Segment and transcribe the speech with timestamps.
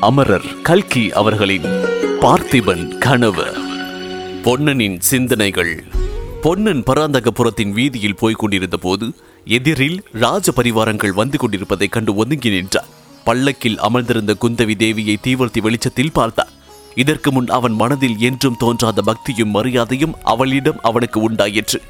[0.00, 1.64] அமரர் கல்கி அவர்களின்
[2.20, 3.46] பார்த்திபன் கனவு.
[4.42, 5.84] பொன்னனின் சிந்தனைகள்.
[6.42, 9.12] பொன்னன் பராந்தகபுரத்தின் வீதியில் போய்க் கொண்டிருந்த போது
[9.44, 12.86] எதிரில் ராஜ பரிவாரங்கள் வந்து கொண்டிருப்பதைக் கண்டு ஒதுங்கி நின்றார்
[13.24, 16.52] பல்லக்கில் அமர்ந்திருந்த குந்தவி தேவியை தீவர்த்தி வெளிச்சத்தில் பார்த்தார்
[16.94, 21.82] இதற்கு முன் அவன் மனதில் என்றும் தோன்றாத பக்தியும் மரியாதையும் அவளிடம் அவனுக்கு உண்டாயிற்று.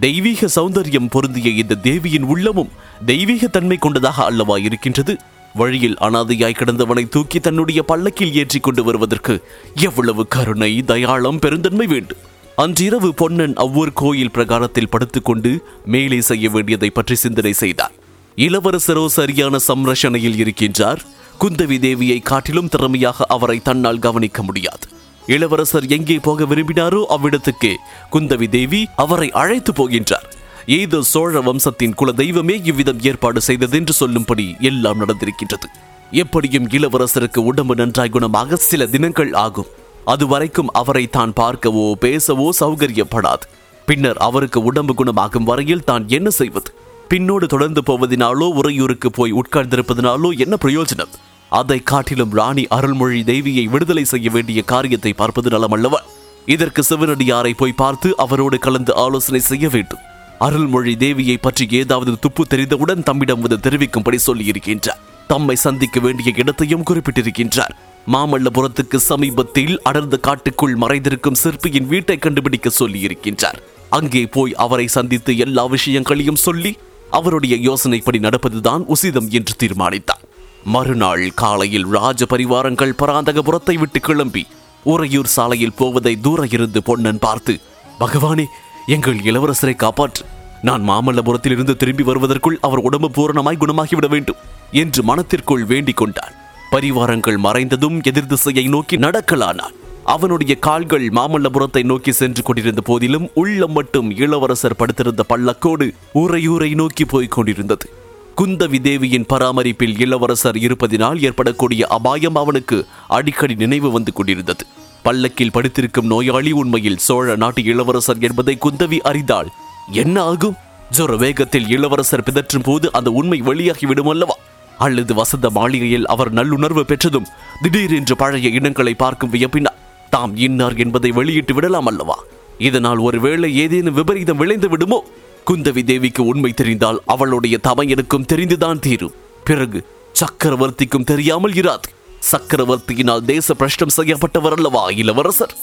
[0.00, 2.70] தெய்வீக சௌந்தரியம் பொருந்திய இந்த தேவியின் உள்ளமும்
[3.06, 5.16] தெய்வீக தன்மை கொண்டதாக அல்லவா இருக்கின்றது?
[5.54, 9.34] வழியில் அனாதையாய் கிடந்தவனை தூக்கி தன்னுடைய பல்லக்கில் ஏற்றிக் கொண்டு வருவதற்கு
[9.74, 12.22] எவ்வளவு கருணை தயாளம் பெருந்தன்மை வேண்டும்.
[12.56, 17.94] அன்றிரவு பொன்னன் அவ்வொரு கோயில் பிரகாரத்தில் படுத்துக்கொண்டு மேலே செய்ய வேண்டியதை பற்றி சிந்தனை செய்தார்.
[18.36, 21.00] இளவரசரோ சரியான சம்ரஷணையில் இருக்கின்றார்.
[21.40, 24.86] குந்தவி தேவியை காட்டிலும் திறமையாக அவரை தன்னால் கவனிக்க முடியாது.
[25.26, 27.72] இளவரசர் எங்கே போக விரும்பினாரோ அவ்விடத்துக்கு
[28.12, 30.28] குந்தவி தேவி அவரை அழைத்து போகின்றார்.
[30.66, 35.66] ஏதோ சோழ வம்சத்தின் குல தெய்வமே இவ்விதம் ஏற்பாடு செய்தது என்று சொல்லும்படி எல்லாம் நடந்திருக்கின்றது.
[36.12, 39.66] எப்படியும் இளவரசருக்கு உடம்பு நன்றாய் குணமாக சில தினங்கள் ஆகும்.
[40.04, 43.44] அதுவரைக்கும் அவரை தான் பார்க்கவோ பேசவோ சௌகரியப்படாது.
[43.86, 46.70] பின்னர் அவருக்கு உடம்பு குணமாகும் வரையில் தான் என்ன செய்வது?
[47.10, 51.12] பின்னோடு தொடர்ந்து போவதினாலோ உறையூருக்கு போய் உட்கார்ந்திருப்பதினாலோ என்ன பிரயோஜனம்?
[51.48, 56.00] அதை காட்டிலும் ராணி அருள்மொழி தேவியை விடுதலை செய்ய வேண்டிய காரியத்தை பார்ப்பது நலமல்லவா?
[56.46, 60.00] இதற்கு சிவனடியாரை போய் பார்த்து அவரோடு கலந்து ஆலோசனை செய்ய வேண்டும்.
[60.44, 65.00] அருள்மொழி தேவியை பற்றி ஏதாவது துப்பு தெரிந்தவுடன் தம்மிடம் வந்து தெரிவிக்கும்படி சொல்லியிருக்கின்றார்.
[65.28, 67.74] தம்மை சந்திக்க வேண்டிய இடத்தையும் குறிப்பிட்டிருக்கின்றார்.
[68.06, 73.60] மாமல்லபுரத்துக்கு சமீபத்தில் அடர்ந்த காட்டுக்குள் மறைந்திருக்கும் சிற்பியின் வீட்டை கண்டுபிடிக்க சொல்லியிருக்கின்றார்.
[73.98, 76.72] அங்கே போய் அவரை சந்தித்து எல்லா விஷயங்களையும் சொல்லி
[77.10, 80.24] அவருடைய யோசனைப்படி நடப்பதுதான் உசிதம் என்று தீர்மானித்தார்.
[80.64, 84.42] மறுநாள் காலையில் ராஜ பரிவாரங்கள் பராந்தகபுரத்தை விட்டு கிளம்பி
[84.84, 87.54] உறையூர் சாலையில் போவதை தூர இருந்து பொன்னன் பார்த்து
[87.98, 88.46] பகவானே
[88.86, 90.24] எங்கள் இளவரசரை காப்பாற்று.
[90.62, 94.36] நான் மாமல்லபுரத்தில் இருந்து திரும்பி வருவதற்குள் அவர் உடம்பு பூரணமாய் குணமாகிவிட வேண்டும்
[94.72, 96.32] என்று மனத்திற்குள் வேண்டிக் கொண்டான்.
[96.70, 99.74] பரிவாரங்கள் மறைந்ததும் எதிர் திசையை நோக்கி நடக்கலானான்.
[100.04, 107.30] அவனுடைய கால்கள் மாமல்லபுரத்தை நோக்கி சென்று கொண்டிருந்த போதிலும் உள்ளம் மட்டும் இளவரசர் படுத்திருந்த பள்ளக்கோடு ஊரையூரை நோக்கி போய்க்
[107.30, 107.90] கொண்டிருந்தது.
[108.36, 114.66] குந்தவி தேவியின் பராமரிப்பில் இளவரசர் இருப்பதினால் ஏற்படக்கூடிய அபாயம் அவனுக்கு அடிக்கடி நினைவு வந்து கொண்டிருந்தது.
[115.02, 119.48] பல்லக்கில் படுத்திருக்கும் நோயாளி உண்மையில் சோழ நாட்டு இளவரசர் என்பதை குந்தவி அறிந்தாள்.
[119.90, 120.54] என்ன ஆகும்?
[120.96, 124.36] ஜொர வேகத்தில் இளவரசர் பிதற்றும் போது அந்த உண்மை வெளியாகி விடும் அல்லவா?
[124.78, 127.26] அல்லது வசந்த மாளிகையில் அவர் நல்லுணர்வு பெற்றதும்
[127.62, 129.80] திடீரென்று பழைய இனங்களை பார்க்கும் வியப்பினால்
[130.10, 132.18] தாம் இன்னார் என்பதை வெளியிட்டு விடலாம் அல்லவா?
[132.58, 135.04] இதனால் ஒருவேளை ஏதேனும் விபரீதம் விளைந்து விடுமோ?
[135.50, 139.14] குந்தவி தேவிக்கு உண்மை தெரிந்தால் அவளுடைய தமையனுக்கும் தெரிந்துதான் தீரும்.
[139.44, 141.88] பிறகு சக்கரவர்த்திக்கும் தெரியாமல் இராது.
[142.30, 145.54] சக்கரவர்த்தியினால் தேச பிரஷ்டம் செய்யப்பட்டவர் அல்லவா இளவரசர்?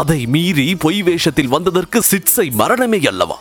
[0.00, 3.38] அதை மீறி பொய் வேஷத்தில் வந்ததற்கு சிட்சை மரணமே அல்லவா?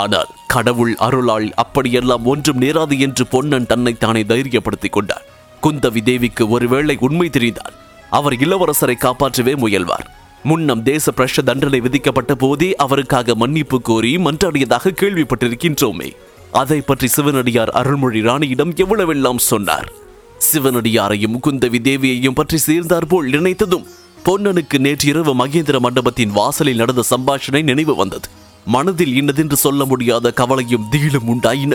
[0.00, 5.26] ஆனால் கடவுள் அருளால் அப்படியெல்லாம் ஒன்றும் நேராது என்று பொன்னன் தன்னைத்தானே தைரியப்படுத்திக் கொண்டார்
[5.62, 7.76] குந்தவி தேவிக்கு ஒருவேளை உண்மை தெரிந்தால்
[8.10, 10.06] அவர் இளவரசரை காப்பாற்றவே முயல்வார்.
[10.44, 16.10] முன்னம் தேச பிரஷ தண்டனை விதிக்கப்பட்ட போதே அவருக்காக மன்னிப்பு கோரி மன்றாடியதாக கேள்விப்பட்டிருக்கின்றோமே.
[16.62, 19.88] அதை பற்றி சிவனடியார் அருள்மொழி ராணியிடம் எவ்வளவெல்லாம் சொன்னார்?
[20.38, 23.86] சிவனடியாரையும் குந்தவி தேவியையும் பற்றி சேர்ந்தார் போல் நினைத்ததும்
[24.24, 28.28] பொன்னனுக்கு நேற்றிரவு மகேந்திர மண்டபத்தின் வாசலில் நடந்த சம்பாஷணை நினைவு வந்தது.
[28.64, 31.74] மனதில் இன்னதென்று சொல்ல முடியாத கவலையும் திகிலும் உண்டாயின.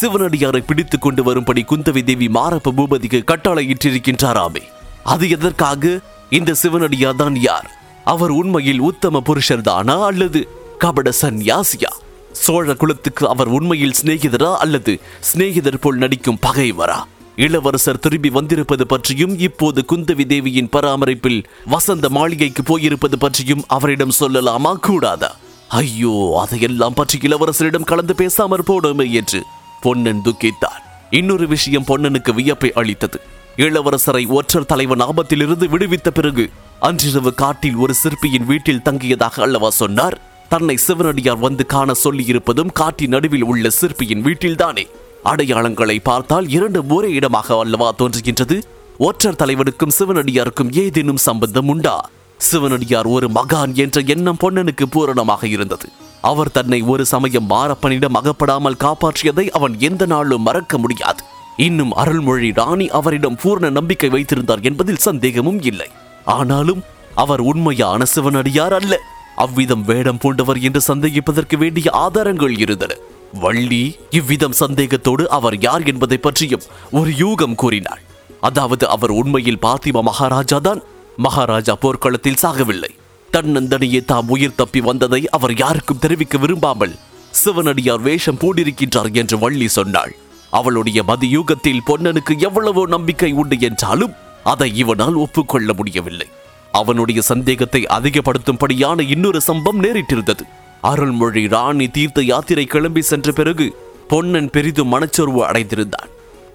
[0.00, 4.62] சிவனடியாரை பிடித்துக் கொண்டு வரும்படி குந்தவி தேவி மாரப்ப பூபதிக்கு கட்டளையிட்டிருக்கின்றாராமே.
[5.04, 6.00] அது எதற்காக?
[6.30, 7.70] இந்த சிவனடியார் தான் யார்?
[8.04, 10.48] அவர் உண்மையில் உத்தம புருஷர் தானா அல்லது
[10.78, 11.92] கபட சந்நியாசியா?
[12.32, 17.04] சோழ குலத்துக்கு அவர் உண்மையில் சிநேகிதரா அல்லது சிநேகிதர் போல் நடிக்கும் பகைவரா?
[17.44, 24.72] இளவரசர் திரும்பி வந்திருப்பது பற்றியும் இப்போது குந்தவி தேவியின் பராமரிப்பில் வசந்த மாளிகைக்கு போயிருப்பது பற்றியும் அவரிடம் சொல்லலாமா?
[24.74, 25.36] கூடாதா?
[25.68, 29.42] ஐயோ அதையெல்லாம் பற்றி இளவரசரிடம் கலந்து பேசாமற் போனோமே என்று
[29.80, 33.20] பொன்னன் துக்கித்தார் இன்னொரு விஷயம் பொன்னனுக்கு வியப்பை அளித்தது.
[33.56, 40.20] இளவரசரை ஒற்றர் தலைவன் ஆபத்திலிருந்து விடுவித்த பிறகு அன்றிரவு காட்டில் ஒரு சிற்பியின் வீட்டில் தங்கியதாக அல்லவா சொன்னார்?
[40.48, 44.84] தன்னை சிவனடியார் வந்து காண சொல்லியிருப்பதும் காட்டின் நடுவில் உள்ள சிற்பியின் வீட்டில்தானே?
[45.24, 48.62] அடையாளங்களை பார்த்தால் இரண்டு ஒரே இடமாக அல்லவா தோன்றுகின்றது?
[48.98, 52.10] ஒற்றர் தலைவனுக்கும் சிவனடியாருக்கும் ஏதேனும் சம்பந்தம் உண்டா?
[52.36, 55.88] சிவனடியார் ஒரு மகான் என்ற எண்ணம் பொன்னனுக்கு பூரணமாக இருந்தது.
[56.20, 61.22] அவர் தன்னை ஒரு சமயம் மாரப்பனிடம் அகப்படாமல் காப்பாற்றியதை அவன் எந்த நாளும் மறக்க முடியாது.
[61.56, 65.88] இன்னும் அருள்மொழி ராணி அவரிடம் பூர்ண நம்பிக்கை வைத்திருந்தார் என்பதில் சந்தேகமும் இல்லை.
[66.24, 66.82] ஆனாலும்
[67.14, 69.00] அவர் உண்மையான சிவனடியார் அல்ல.
[69.36, 72.94] அவ்விதம் வேடம் பூண்டவர் என்று சந்தேகிப்பதற்கு வேண்டிய ஆதாரங்கள் இருந்தன.
[73.32, 78.02] வள்ளி இவ்விதம் சந்தேகத்தோடு அவர் யார் என்பதை பற்றியும் ஒரு யூகம் கூறினாள்.
[78.40, 80.80] அதாவது அவர் உண்மையில் பாத்திமா மகாராஜா தான்.
[81.16, 82.90] மகாராஜா போர்க்களத்தில் சாகவில்லை.
[83.32, 86.98] தன்னந்தனியே தாம் உயிர் தப்பி வந்ததை அவர் யாருக்கும் தெரிவிக்க விரும்பாமல்
[87.32, 90.14] சிவனடியார் வேஷம் பூண்டிருக்கின்றார் என்று வள்ளி சொன்னாள்.
[90.50, 96.28] அவளுடைய மதியூகத்தில் பொன்னனுக்கு எவ்வளவோ நம்பிக்கை உண்டு என்றாலும் அதை இவனால் ஒப்புக்கொள்ள முடியவில்லை.
[96.72, 100.44] அவனுடைய சந்தேகத்தை அதிகப்படுத்தும்படியான இன்னொரு சம்பவம் நேரிட்டிருந்தது.
[100.80, 103.76] அருள்மொழி ராணி தீர்த்த யாத்திரை கிளம்பி சென்ற பிறகு
[104.08, 106.10] பொன்னன் பெரிதும் மனச்சோர்வு அடைந்திருந்தான்.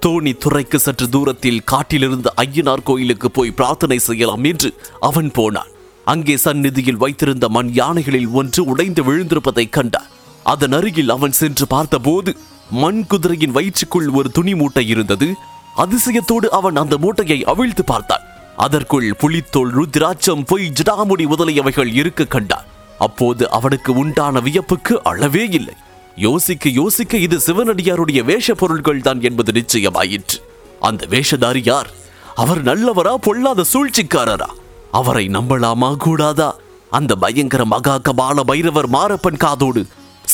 [0.05, 5.71] தோணி துறைக்கு சற்று தூரத்தில் காட்டிலிருந்த ஐயனார் கோயிலுக்கு போய் பிரார்த்தனை செய்யலாம் என்று அவன் போனான்.
[6.05, 10.11] அங்கே சந்நிதியில் வைத்திருந்த மண் யானைகளில் ஒன்று உடைந்து விழுந்திருப்பதைக் கண்டான்.
[10.43, 12.35] அதன் அருகில் அவன் சென்று பார்த்தபோது
[12.71, 15.35] மண் குதிரையின் வயிற்றுக்குள் ஒரு துணி மூட்டை இருந்தது.
[15.75, 18.23] அதிசயத்தோடு அவன் அந்த மூட்டையை அவிழ்த்து பார்த்தான்.
[18.55, 22.65] அதற்குள் புலித்தோல் ருத்ராட்சம் பொய் ஜடாமுடி முதலியவைகள் இருக்க கண்டான்.
[22.99, 25.73] அப்போது அவனுக்கு உண்டான வியப்புக்கு அளவே இல்லை.
[26.15, 30.37] யோசிக்க யோசிக்க இது சிவனடியாருடைய வேஷ பொருள்கள் தான் என்பது நிச்சயமாயிற்று.
[30.79, 31.89] அந்த வேஷதாரி யார்?
[32.35, 34.49] அவர் நல்லவரா பொல்லாத சூழ்ச்சிக்காரரா?
[34.91, 36.55] அவரை நம்பலாமா கூடாதா?
[36.89, 39.85] அந்த பயங்கர மகா கபால பைரவர் மாரப்பன் காதோடு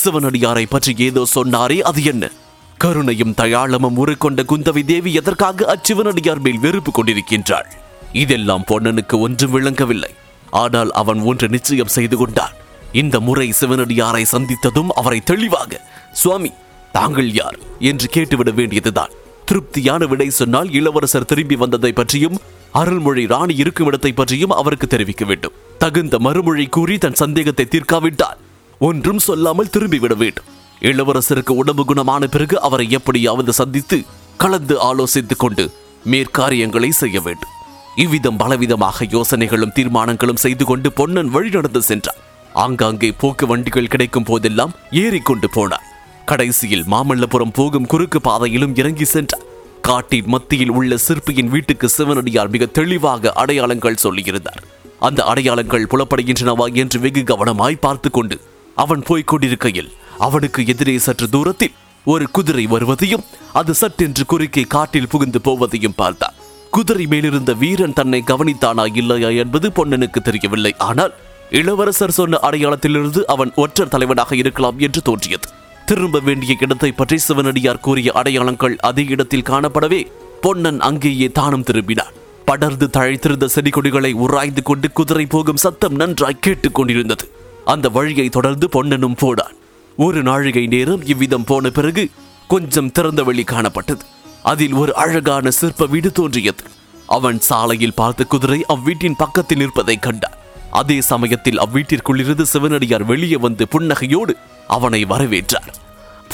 [0.03, 2.31] சிவனடியாரை பற்றி ஏதோ சொன்னாரே அது என்ன?
[2.77, 7.69] கருணையும் தயாளமும் உருக்கொண்ட குந்தவி தேவி எதற்காக அச்சிவனடியார் மேல் வெறுப்பு கொண்டிருக்கின்றாள்?
[8.13, 10.11] இதெல்லாம் பொன்னனுக்கு ஒன்றும் விளங்கவில்லை.
[10.51, 12.53] ஆனால் அவன் ஒன்று நிச்சயம் செய்து கொண்டான்.
[12.91, 15.81] இந்த முறை சிவனடியாரை சந்தித்ததும் அவரை தெளிவாக
[16.11, 16.51] சுவாமி
[16.91, 17.57] தாங்கள் யார்?
[17.79, 19.09] என்று கேட்டுவிட வேண்டியதுதான்.
[19.45, 22.39] திருப்தியான விடை சொன்னால் இளவரசர் திரும்பி வந்ததை பற்றியும்
[22.71, 25.51] அருள்மொழி ராணி இருக்கும் இடத்தை பற்றியும் அவருக்கு தெரிவிக்க வேண்டும்.
[25.77, 28.37] தகுந்த மறுமொழி கூறி தன் சந்தேகத்தை தீர்க்காவிட்டால்
[28.79, 30.45] ஒன்றும் சொல்லாமல் திரும்பிவிட வேண்டும்.
[30.81, 34.03] இளவரசருக்கு உடம்பு குணமான பிறகு அவரை எப்படியாவது சந்தித்து
[34.37, 35.71] கலந்து ஆலோசித்துக் கொண்டு
[36.11, 37.49] மேற்காரியங்களை செய்ய வேண்டும்.
[37.95, 42.19] இவ்விதம் பலவிதமாக யோசனைகளும் தீர்மானங்களும் செய்து கொண்டு பொன்னன் வழிநடந்து சென்றான்.
[42.53, 45.87] ஆங்காங்கே போக்கு வண்டிகள் கிடைக்கும் போதெல்லாம் ஏறிக்கொண்டு போனார்
[46.25, 49.45] கடைசியில் மாமல்லபுரம் போகும் குறுக்கு பாதையிலும் இறங்கி சென்றார்
[49.81, 54.61] காட்டின் மத்தியில் உள்ள சிற்பியின் வீட்டுக்கு சிவனடியார் மிக தெளிவாக அடையாளங்கள் சொல்லியிருந்தார்.
[54.99, 58.37] அந்த அடையாளங்கள் புலப்படுகின்றனவா என்று வெகு கவனமாய் பார்த்து கொண்டு
[58.75, 65.39] அவன் போய்க் கொண்டிருக்கையில் அவனுக்கு எதிரே சற்று தூரத்தில் ஒரு குதிரை வருவதையும் அது சட்டென்று குறுக்கே காட்டில் புகுந்து
[65.43, 66.35] போவதையும் பார்த்தான்.
[66.75, 70.71] குதிரை மேலிருந்த வீரன் தன்னை கவனித்தானா இல்லையா என்பது பொன்னனுக்கு தெரியவில்லை.
[70.77, 71.13] ஆனால்
[71.49, 75.47] இளவரசர் சொன்ன அடையாளத்திலிருந்து அவன் ஒற்றர் தலைவனாக இருக்கலாம் என்று தோன்றியது.
[75.85, 80.01] திரும்ப வேண்டிய இடத்தை பற்றி சிவனடியார் கூறிய அடையாளங்கள் அதே இடத்தில் காணப்படவே
[80.41, 82.15] பொன்னன் அங்கேயே தானும் திரும்பினான்.
[82.45, 87.25] படர்ந்து தழைத்திருந்த செடி கொடிகளை உராய்ந்து கொண்டு குதிரை போகும் சத்தம் நன்றாய் கேட்டுக் கொண்டிருந்தது.
[87.65, 89.57] அந்த வழியை தொடர்ந்து பொன்னனும் போனான்.
[89.97, 92.05] ஒரு நாழிகை நேரம் இவ்விதம் போன பிறகு
[92.47, 94.03] கொஞ்சம் திறந்த வழி காணப்பட்டது.
[94.43, 96.63] அதில் ஒரு அழகான சிற்ப வீடு தோன்றியது.
[97.07, 100.37] அவன் சாலையில் பார்த்த குதிரை அவ்வீட்டின் பக்கத்தில் நிற்பதை கண்டான்.
[100.71, 104.33] அதே சமயத்தில் அவ்வீட்டிற்குள்ளிருந்து சிவனடியார் வெளியே வந்து புன்னகையோடு
[104.67, 105.71] அவனை வரவேற்றார்.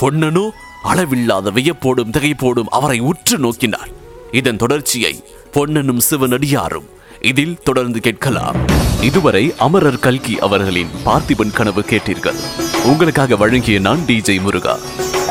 [0.02, 0.50] பொன்னனோ
[0.84, 3.92] அளவில்லாத வியப்போடும் திகைப்போடும் அவரை உற்று நோக்கினார்
[4.32, 6.88] இதன் தொடர்ச்சியை பொன்னனும் சிவனடியாரும்
[7.22, 8.56] இதில் தொடர்ந்து கேட்கலாம்.
[9.02, 12.40] இதுவரை அமரர் கல்கி அவர்களின் பார்த்திபன் கனவு கேட்டீர்கள்.
[12.84, 14.78] உங்களுக்காக வழங்கிய நான் டிஜே முருகா.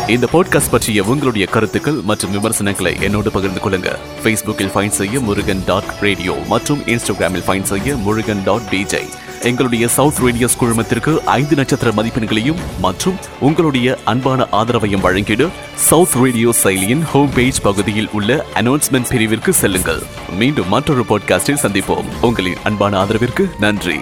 [0.08, 3.94] இந்த பாட்காஸ்ட் பற்றிய உங்களுடைய கருத்துக்கள் மற்றும் விமர்சனங்களை என்னோடு பகிர்ந்து கொள்ளுங்க.
[4.22, 9.00] ஃபேஸ்புக்கில் ஃபைன் செய்ய முருகன் டாட் ரேடியோ மற்றும் இன்ஸ்டாகிராமில் ஃபைன் செய்ய முருகன் டாட் டிஜே
[9.42, 17.02] எங்களுடைய சவுத் ரேடியோஸ் குழுமத்திற்கு ஐந்து நட்சத்திர மதிப்பெண்களையும் மற்றும் உங்களுடைய அன்பான ஆதரவையும் வழங்கிடு சவுத் ரேடியோ செயலியின்
[17.02, 20.02] ஹோம் பேஜ் பகுதியில் உள்ள அனௌன்ஸ்மெண்ட் பிரிவிற்கு செல்லுங்கள்.
[20.36, 22.04] மீண்டும் மற்றொரு பாட்காஸ்டில் சந்திப்போம்.
[22.20, 24.00] உங்களின் அன்பான ஆதரவிற்கு நன்றி.